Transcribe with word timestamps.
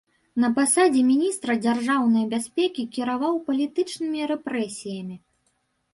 На 0.43 0.47
пасадзе 0.57 1.01
міністра 1.09 1.55
дзяржаўнай 1.65 2.25
бяспекі 2.33 2.85
кіраваў 2.97 3.39
палітычнымі 3.51 4.19
рэпрэсіямі. 4.33 5.15